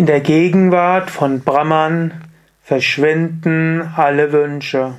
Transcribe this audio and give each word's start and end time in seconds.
In 0.00 0.06
der 0.06 0.22
Gegenwart 0.22 1.10
von 1.10 1.40
Brahman 1.40 2.24
verschwinden 2.62 3.82
alle 3.94 4.32
Wünsche. 4.32 4.94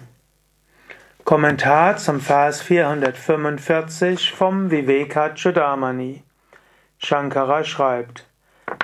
Kommentar 1.23 1.97
zum 1.97 2.19
Vers 2.19 2.61
445 2.61 4.31
vom 4.31 4.69
Vivekachudamani. 4.69 6.21
Shankara 6.99 7.63
schreibt, 7.63 8.27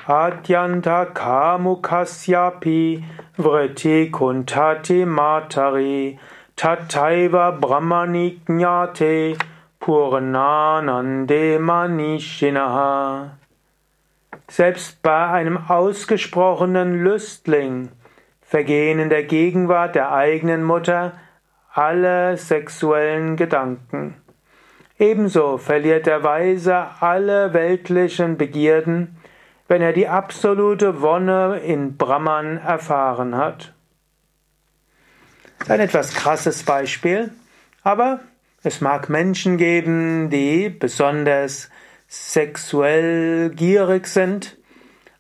Adyanta 0.08 1.06
kamukasyapi 1.06 3.04
vriti 3.38 4.10
kuntati 4.10 5.06
matari 5.06 6.18
tataiva 6.56 7.52
brahmani 7.52 8.42
jnate 8.48 9.38
purnanande 9.80 11.60
manishinaha. 11.60 13.38
Selbst 14.50 15.02
bei 15.02 15.28
einem 15.28 15.58
ausgesprochenen 15.58 17.04
Lüstling 17.04 17.90
vergehen 18.42 19.00
in 19.00 19.10
der 19.10 19.24
Gegenwart 19.24 19.96
der 19.96 20.14
eigenen 20.14 20.64
Mutter 20.64 21.14
alle 21.74 22.38
sexuellen 22.38 23.36
Gedanken. 23.36 24.16
Ebenso 24.98 25.58
verliert 25.58 26.08
der 26.08 26.24
Weise 26.24 26.88
alle 27.02 27.54
weltlichen 27.54 28.38
Begierden, 28.38 29.18
wenn 29.68 29.82
er 29.82 29.94
die 29.94 30.08
absolute 30.08 31.02
Wonne 31.02 31.60
in 31.60 31.98
Brahman 31.98 32.58
erfahren 32.58 33.36
hat. 33.36 33.74
Ein 35.68 35.82
etwas 35.82 36.14
krasses 36.14 36.64
Beispiel, 36.64 37.32
aber 37.84 38.22
es 38.64 38.82
mag 38.82 39.10
Menschen 39.10 39.58
geben, 39.58 40.30
die 40.30 40.70
besonders 40.70 41.70
sexuell 42.08 43.50
gierig 43.50 44.08
sind, 44.08 44.58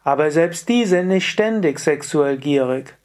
aber 0.03 0.31
selbst 0.31 0.69
die 0.69 0.85
sind 0.85 1.09
nicht 1.09 1.29
ständig 1.29 1.79
sexuell 1.79 2.37
gierig. 2.37 2.95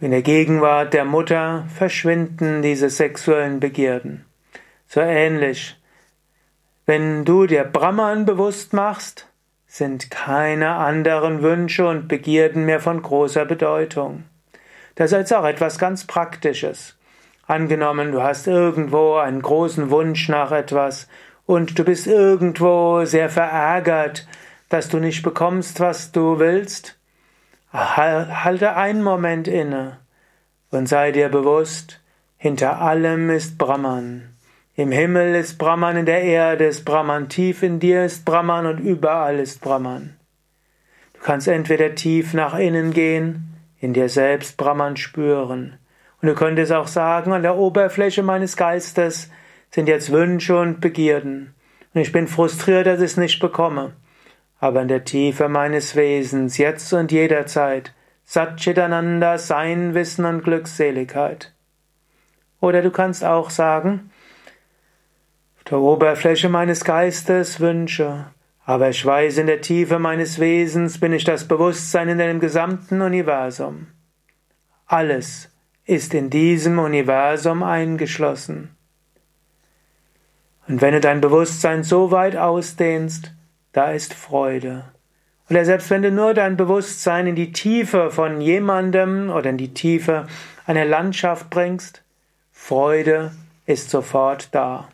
In 0.00 0.10
der 0.12 0.22
Gegenwart 0.22 0.94
der 0.94 1.04
Mutter 1.04 1.66
verschwinden 1.76 2.62
diese 2.62 2.88
sexuellen 2.88 3.60
Begierden. 3.60 4.24
So 4.86 5.00
ähnlich. 5.00 5.76
Wenn 6.86 7.24
du 7.24 7.46
dir 7.46 7.64
Brahman 7.64 8.24
bewusst 8.24 8.72
machst, 8.72 9.26
sind 9.66 10.10
keine 10.10 10.76
anderen 10.76 11.42
Wünsche 11.42 11.86
und 11.86 12.08
Begierden 12.08 12.64
mehr 12.64 12.80
von 12.80 13.02
großer 13.02 13.44
Bedeutung. 13.44 14.24
Das 14.94 15.12
ist 15.12 15.18
jetzt 15.18 15.34
auch 15.34 15.44
etwas 15.44 15.78
ganz 15.78 16.06
Praktisches. 16.06 16.96
Angenommen, 17.46 18.12
du 18.12 18.22
hast 18.22 18.46
irgendwo 18.46 19.16
einen 19.16 19.42
großen 19.42 19.90
Wunsch 19.90 20.28
nach 20.28 20.50
etwas 20.50 21.06
und 21.50 21.80
du 21.80 21.84
bist 21.84 22.06
irgendwo 22.06 23.04
sehr 23.04 23.28
verärgert, 23.28 24.28
dass 24.68 24.88
du 24.88 25.00
nicht 25.00 25.24
bekommst, 25.24 25.80
was 25.80 26.12
du 26.12 26.38
willst, 26.38 26.96
halte 27.72 28.76
einen 28.76 29.02
Moment 29.02 29.48
inne 29.48 29.98
und 30.70 30.88
sei 30.88 31.10
dir 31.10 31.28
bewusst, 31.28 32.00
hinter 32.36 32.80
allem 32.80 33.30
ist 33.30 33.58
Brahman. 33.58 34.28
Im 34.76 34.92
Himmel 34.92 35.34
ist 35.34 35.58
Brahman, 35.58 35.96
in 35.96 36.06
der 36.06 36.22
Erde 36.22 36.66
ist 36.66 36.84
Brahman, 36.84 37.28
tief 37.28 37.64
in 37.64 37.80
dir 37.80 38.04
ist 38.04 38.24
Brahman 38.24 38.66
und 38.66 38.78
überall 38.78 39.40
ist 39.40 39.60
Brahman. 39.60 40.14
Du 41.14 41.20
kannst 41.20 41.48
entweder 41.48 41.96
tief 41.96 42.32
nach 42.32 42.56
innen 42.56 42.92
gehen, 42.92 43.56
in 43.80 43.92
dir 43.92 44.08
selbst 44.08 44.56
Brahman 44.56 44.96
spüren. 44.96 45.78
Und 46.22 46.28
du 46.28 46.34
könntest 46.36 46.70
auch 46.70 46.86
sagen, 46.86 47.32
an 47.32 47.42
der 47.42 47.56
Oberfläche 47.56 48.22
meines 48.22 48.56
Geistes 48.56 49.30
sind 49.70 49.88
jetzt 49.88 50.12
Wünsche 50.12 50.58
und 50.58 50.80
Begierden. 50.80 51.54
Und 51.94 52.00
ich 52.00 52.12
bin 52.12 52.28
frustriert, 52.28 52.86
dass 52.86 53.00
ich 53.00 53.12
es 53.12 53.16
nicht 53.16 53.40
bekomme. 53.40 53.94
Aber 54.58 54.82
in 54.82 54.88
der 54.88 55.04
Tiefe 55.04 55.48
meines 55.48 55.96
Wesens, 55.96 56.58
jetzt 56.58 56.92
und 56.92 57.12
jederzeit, 57.12 57.94
Satchitananda, 58.24 59.38
Sein, 59.38 59.94
Wissen 59.94 60.24
und 60.24 60.44
Glückseligkeit. 60.44 61.52
Oder 62.60 62.82
du 62.82 62.90
kannst 62.90 63.24
auch 63.24 63.50
sagen, 63.50 64.10
auf 65.56 65.64
der 65.64 65.78
Oberfläche 65.78 66.48
meines 66.48 66.84
Geistes 66.84 67.60
Wünsche, 67.60 68.26
aber 68.64 68.90
ich 68.90 69.04
weiß, 69.04 69.38
in 69.38 69.46
der 69.46 69.62
Tiefe 69.62 69.98
meines 69.98 70.38
Wesens 70.38 71.00
bin 71.00 71.12
ich 71.12 71.24
das 71.24 71.48
Bewusstsein 71.48 72.08
in 72.08 72.18
dem 72.18 72.38
gesamten 72.38 73.00
Universum. 73.00 73.88
Alles 74.86 75.50
ist 75.86 76.14
in 76.14 76.30
diesem 76.30 76.78
Universum 76.78 77.62
eingeschlossen. 77.62 78.76
Und 80.70 80.80
wenn 80.82 80.94
du 80.94 81.00
dein 81.00 81.20
Bewusstsein 81.20 81.82
so 81.82 82.12
weit 82.12 82.36
ausdehnst, 82.36 83.32
da 83.72 83.90
ist 83.90 84.14
Freude. 84.14 84.84
Oder 85.50 85.64
selbst 85.64 85.90
wenn 85.90 86.02
du 86.02 86.12
nur 86.12 86.32
dein 86.32 86.56
Bewusstsein 86.56 87.26
in 87.26 87.34
die 87.34 87.50
Tiefe 87.50 88.12
von 88.12 88.40
jemandem 88.40 89.30
oder 89.30 89.50
in 89.50 89.56
die 89.56 89.74
Tiefe 89.74 90.28
einer 90.66 90.84
Landschaft 90.84 91.50
bringst, 91.50 92.04
Freude 92.52 93.32
ist 93.66 93.90
sofort 93.90 94.54
da. 94.54 94.88